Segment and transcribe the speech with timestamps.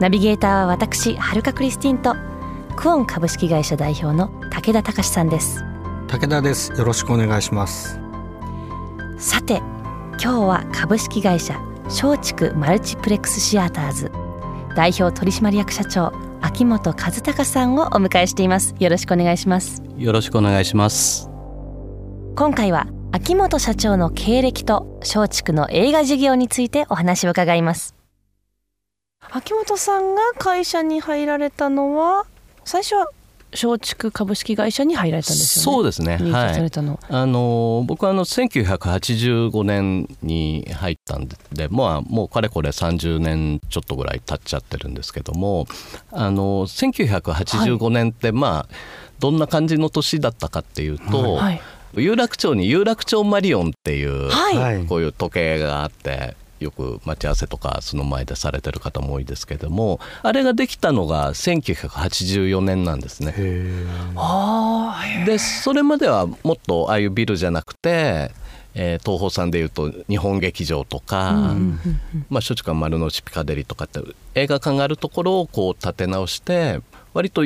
[0.00, 2.14] ナビゲーターは私はるかクリスティンと
[2.76, 5.64] クオン株式会社代表の武田隆さんです。
[6.06, 6.72] 武田です。
[6.72, 8.00] よろしくお願いします。
[9.18, 9.56] さて
[10.22, 14.12] 今日は株式会社松竹マルチプレックスシアターズ
[14.76, 18.74] 代表取締役社長秋元和孝さんをお迎えしています。
[18.78, 19.82] よろしくお願いします。
[19.96, 21.28] よろしくお願いします。
[22.36, 27.97] 今回は秋元社長の経歴と松竹の映画事業についてお話を伺います
[29.30, 32.26] 秋元さんが会社に入られたのは
[32.64, 33.08] 最初は
[33.50, 35.76] 松竹株式会社に入られたんですよね？
[35.76, 36.18] そうですね。
[36.32, 36.70] はい。
[37.08, 45.66] あの僕はあの1985年に入ったんで、まあもうかれこれ30年ちょっとぐらい経っちゃってるんですけども、
[46.10, 48.74] あの1985年ってまあ
[49.18, 51.34] どんな感じの年だったかっていうと。
[51.34, 51.60] はい
[51.94, 63.34] 有楽町に有楽町マリオンっていう、はい、こういう時計があってよく待ち合わせとかその前でされてる方も多いですけどもあれができたのが1984年なんですね。
[65.24, 68.32] でそれまではもっとああいうビルじゃなくて、
[68.74, 71.80] えー、東宝さんでいうと日本劇場とか、うん、
[72.28, 74.00] まあ、松竹は丸の内ピカデリとかって
[74.34, 76.80] 映画館があるところをこう立て直して
[77.14, 77.44] 割と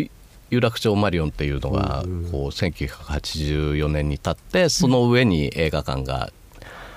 [0.51, 6.31] 有楽町マリオンっていうのがこう1984年に立ってその上に映画館が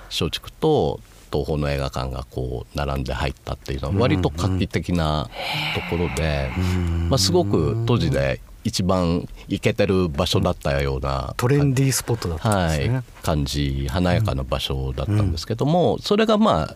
[0.10, 1.00] 松竹と
[1.36, 5.30] 東宝の映画館がこう並んで入ったっていうのは割と画期的な
[5.90, 6.50] ところで、
[7.10, 16.76] まあ、すごく当時で一番行けてる場所だったようなトレンディースポットだったんですね、はい、感じ華やかな場所だったんですけども、それがまあ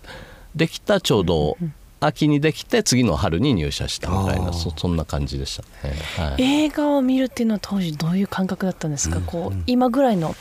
[0.55, 1.57] できたちょうど
[1.99, 10.35] 秋にできて次の春に入社したみたいなそそんな感じでしたね、はい、映画を見るっていうのは当時どういう感覚だったんですか、うん、こう今ぐらいの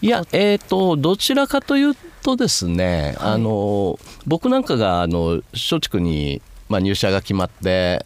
[0.00, 8.04] いやえっ、ー、とどちらかというとですね、はい、あの僕なんかがあの松竹に、まあ、入社が決まって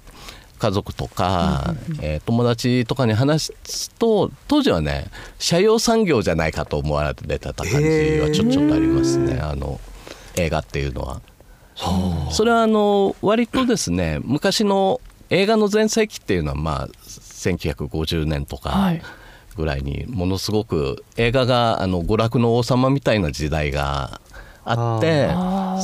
[0.58, 5.06] 家族とか、えー、友達とかに話すと当時はね
[5.38, 9.80] 社用産業じゃないかと思われてた感じはちょちょっとありますねあの
[10.36, 11.20] 映画っていうのは。
[12.30, 18.70] それはあの割とですね昔の映画の全盛期っていうのはまあ1950年とか。
[18.70, 19.02] はい
[19.56, 24.20] ぐらいにものすごく映画があの娯楽の王様みたいな時代が
[24.64, 25.28] あって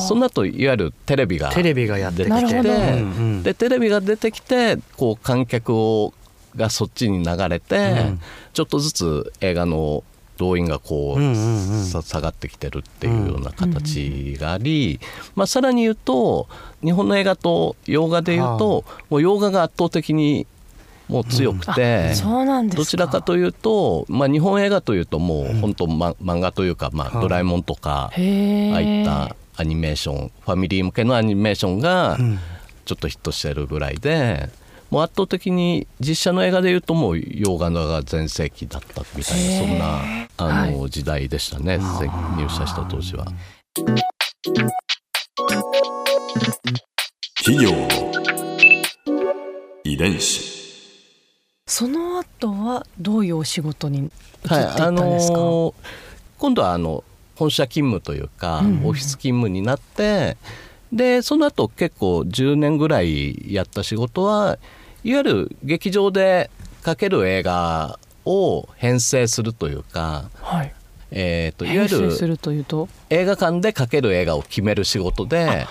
[0.07, 3.43] その後いわゆるテレビがテレビがやってきて。
[3.43, 6.13] でテレビが出てきてこう観客を
[6.55, 8.19] がそっちに流れて、うん、
[8.53, 10.03] ちょっとずつ映画の
[10.37, 11.35] 動員がこう,、
[12.01, 14.99] 下がってきてるっていうような形があり、
[15.35, 16.47] まあ、さらに言うと
[16.81, 20.47] 日本の映画と洋画で言うともう洋画が圧倒的に
[21.09, 32.17] もう強くて、うん、どちらかというと、まあ、日本映画というともう本当、ま、漫画というか、まあ、ドラえもんとか、ああいったアニメーションファミリー向けのアニメーションが
[32.85, 34.49] ちょっとヒットしてるぐらいで。
[34.89, 40.01] もう圧倒的に実写の映画でいうともう洋画が全盛期だったみたいなそんな
[40.37, 41.77] あの、はい、時代でしたね。
[41.77, 43.27] 入社した当時は。
[47.43, 47.69] 企業
[49.83, 50.58] 遺伝子
[51.69, 55.73] その後はどういうお仕事に移っていったんですか、はいあのー、
[56.39, 57.03] 今度はあの
[57.35, 60.35] 本社勤務というか、うんオフィス勤務になって
[60.91, 64.57] でその後結構10年ぐらいやった仕事は
[65.03, 66.49] いわゆる劇場で
[66.81, 70.73] かける映画を編成するというか、はい。
[71.11, 72.11] えーと、いわゆる
[73.09, 75.67] 映画館でかける映画を決める仕事で。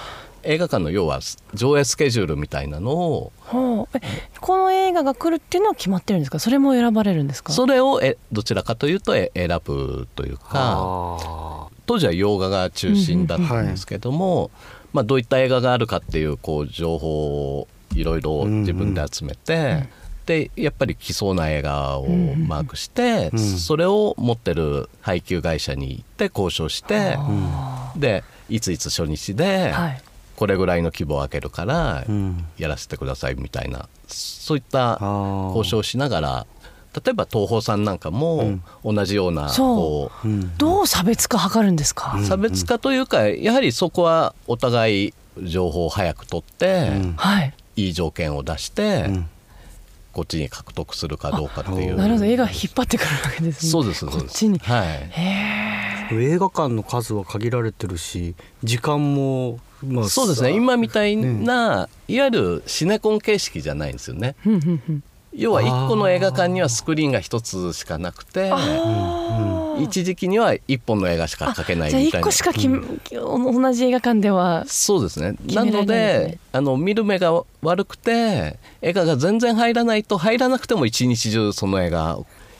[0.48, 1.20] 映画館の要は
[1.52, 4.00] 上映スケジュールみたいなのを、はあ、
[4.40, 6.38] この映画が来るっていうのは決まってるんですか？
[6.38, 7.52] それも選ばれるんですか？
[7.52, 9.28] それをえどちらかというと選
[9.62, 14.50] ぶというか当時は洋画が中心だったんですけども、うんはい、
[14.94, 19.88] まあ、どういった映画があるかっていうこう情報をいろいろ自分で集めて、うんうん。
[20.24, 27.18] でやっぱり来そうな映画をマークして、うんそれを持ってる配給会社に行って交渉して、
[27.96, 29.74] でいついつ初日で、
[30.38, 32.04] これぐらいの規模を開けるから
[32.58, 34.96] やらせてくださいみたいな、そういった
[35.52, 36.46] 交渉をしながら
[36.94, 46.92] 例えば東宝さんなんかも同じようなこう、どう差別化図るんですか、差別化というかやはりそこはお互い情報を早く取って、
[47.74, 47.88] い。
[47.88, 49.28] い条件を出して、うん、
[50.12, 51.96] こっちに獲得するかどうかっていう。
[51.96, 52.26] なるほど。
[52.26, 53.70] 絵が引っ張ってくるわけですね。
[53.72, 54.60] そうですこっちに。
[54.60, 60.50] はい映画館の数は限られてるし時間もまあ、そうですね。
[60.50, 64.34] 今みたいな、ね、いわゆるシネコン形式じゃないんですよね。
[65.32, 68.50] 要は1個の映画館にはスクリーンが1つしかなくて
[69.78, 72.10] 一時期には1本の映画しか描けないみたいな。
[72.10, 75.36] じゃあ1個しかき、うん、同じ映画館ではそうですね。
[75.46, 82.18] なのであの見る目が悪くて映画が全然入らないと入らなくても一日中その映画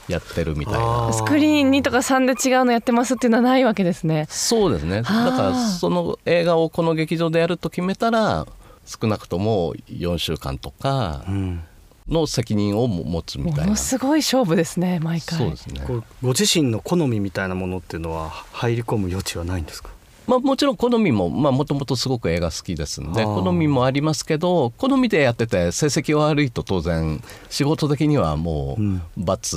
[0.09, 1.13] やってるみたいな。
[1.13, 4.27] スクリーン2とか3で違うのやってますっていうのはないわけですね。
[4.29, 5.03] そうですね。
[5.03, 8.47] だからその映画をこの劇場でやると決めたら
[8.87, 11.65] 少なくとも4週間とか、うん。
[12.09, 13.63] の責任を持つみたいな。
[13.65, 15.39] ものすごい勝負ですね毎回。
[15.39, 15.83] そうですね。
[16.23, 19.91] ご自身の好みみたいなものっていうのは入り込む余地はないんですか？
[20.29, 29.57] まあ、もちろん好みももともとすごく映画好きですんで好みもありますけど好みでやってて成績悪いと当然仕事的にはもう罰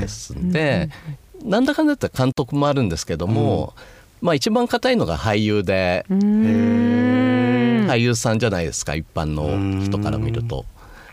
[0.00, 0.90] ですんで、
[1.38, 3.74] うんはい、なんだかんだって監督もあるんですけども、
[4.20, 10.64] うん、まあ一番硬いのが俳優で俳優さんじゃないですか一般の人から見ると。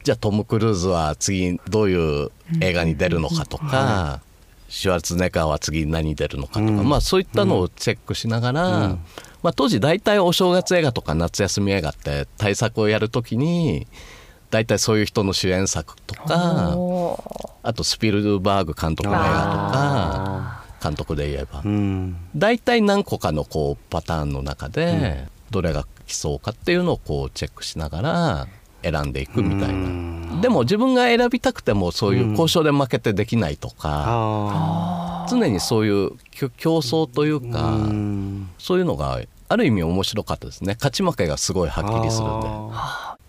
[0.03, 4.19] じゃあトム・クルーズは次どういう映画に出るのかとか、
[4.73, 8.97] シュワルツネカーは次何出るのかとか、まあそういったのをチェックしながら、
[9.43, 13.85] まあ、当時大体お正月映画とか夏休み映画って対策をやるときに
[14.49, 16.75] 大体そういう人の主演作とか
[17.61, 21.61] あとスピルバーグ監督の映画とか監督で言えば、
[22.35, 28.47] 大体何個かのこうパターンの中でどれが来そうかっていうのをこうチェックしながら
[28.81, 36.11] 選んでいくみたいなでも自分が選びたくてもそういう交渉で負けてできないとか、常にそういう
[36.57, 37.79] 競争というか
[38.59, 40.73] そういうのがある意味面白かったですね。
[40.73, 42.47] 勝ち負けがすごいはっきりするんで。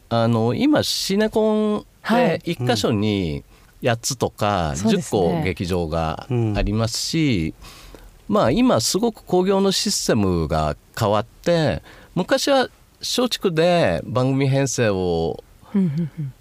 [0.08, 3.44] あの今シネコンで1箇所に
[3.80, 6.26] 8つとか10個劇場が
[6.56, 7.54] ありますし、
[8.26, 11.80] まあ今すごく興行のシステムが変わって
[12.16, 12.68] 昔は
[12.98, 15.44] 松竹で番組編成を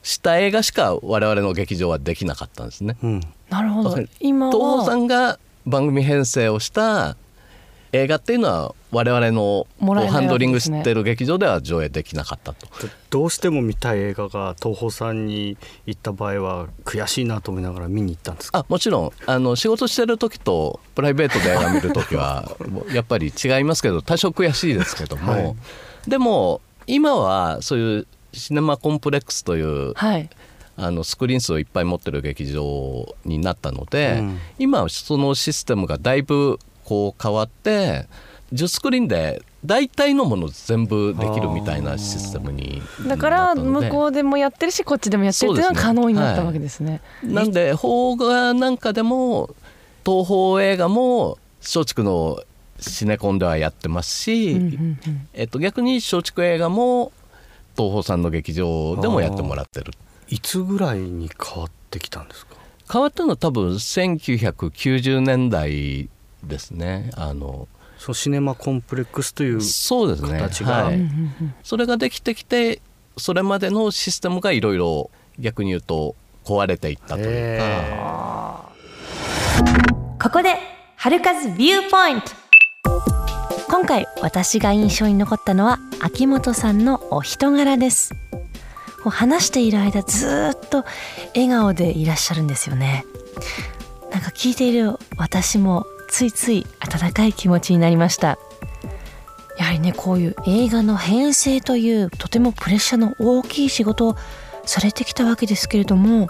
[0.01, 2.97] した映画しか我々の劇場はできなかったんですね。
[3.03, 3.97] うん、なるほど。
[4.19, 7.15] 今東宝さんが番組編成をした
[7.93, 9.67] 映画っていうのは我々の
[10.09, 12.67] ハンドリングしてる劇場では上映できなかったと。
[13.11, 18.59] どうしても見たい映画が東宝さんに行った場合は悔しいなと思いながら見に行ったんですか？
[18.59, 19.11] あもちろん。
[19.27, 22.51] あの仕事してる時とプライベートで映画見る時は
[22.91, 25.55] やっぱり違いますけど多少悔しいですけども、はい、
[26.07, 30.29] でも今はそういうシネマコンプレックスという、はい、
[30.75, 38.07] あのスクリーン数をいっぱい持ってる劇場になったので、うん、今そのシステムがだいぶこう変わって
[38.53, 47.01] 10スクリーンで大体のもの全部できるみたいなシステムにだから向こうでもやってるしこっちでもやってるっていうのが可能になったわけですね。
[47.21, 49.55] すねはい、なんで邦画なんかでも
[50.05, 52.41] 東宝映画も松竹の
[52.79, 54.59] シネコンではやってますし、
[55.33, 57.13] えっと、逆に松竹映画も
[57.75, 59.93] 東宝さんの劇場でもやってもらってる。
[60.29, 62.55] いつぐらいに変わってきたんですか？
[62.91, 66.09] 変わったのは多分1990年代
[66.43, 67.11] ですね。
[67.15, 67.67] あの
[67.97, 70.39] そうシネマコンプレックスというそうですね。
[70.39, 70.99] 形が、はい、
[71.63, 72.81] それができてきて
[73.17, 75.09] それまでのシステムがいろいろ
[75.39, 78.69] 逆に言うと壊れていったというか。
[80.21, 80.55] ここで
[80.95, 82.31] 春風ビューポイント
[83.73, 88.13] 今回私が印象に残ったのは秋元さんのお人柄です。
[89.03, 90.85] 話している間ずっと
[91.33, 93.03] 笑顔でいらっしゃるんですよね。
[94.11, 98.37] なんか聞いている私もついつい温かい気持ちになりました。
[99.57, 104.15] やはりねこういう映画の編成というとてもプレッシャーの大きい仕事を
[104.67, 106.27] されてきたわけですけれども、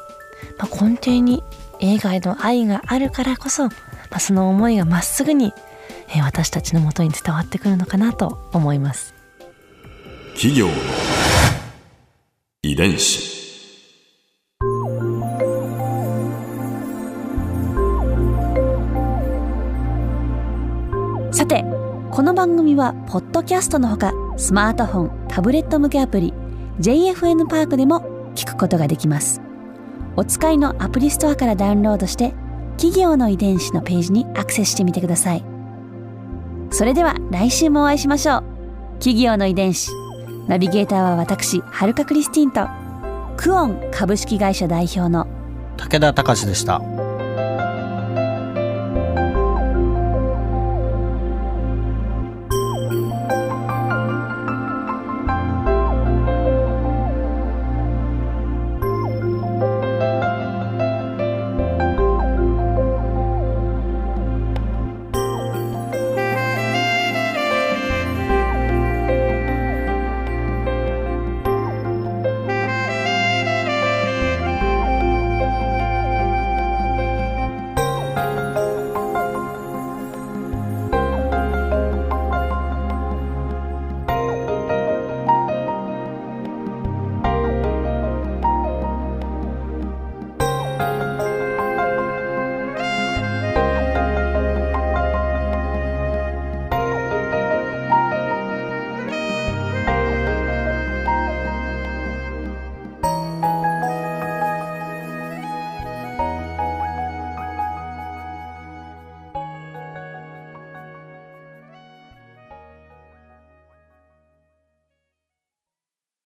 [0.58, 1.44] まあ、根底に
[1.82, 3.72] 映画への愛があるからこそ、ま
[4.12, 5.52] あ、その思いがまっすぐに
[6.15, 9.13] え私たちのもとに伝わってくるのかなと思います。
[10.34, 10.74] 企業の
[12.63, 13.34] 遺伝子。
[21.32, 21.65] さて
[22.12, 26.34] この番組はポッドキャストのほかスマートフォンタブレット向けアプリ
[26.79, 29.41] JFN パークでも聞くことができます。
[30.15, 32.34] お使いのアプリストアからダウンロードして
[32.77, 35.52] 企業の遺伝子のページにアクセスしてみてください
[36.74, 38.44] それでは来週もお会いしましょう。
[38.98, 39.92] 企業の遺伝子。
[40.48, 42.68] ナビゲーターは私はるかクリスティンと。
[43.38, 45.27] クオン株式会社代表の。
[45.77, 46.82] 武田隆でした。